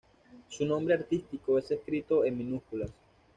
[0.49, 2.89] Su nombre artístico es escrito en minúsculas.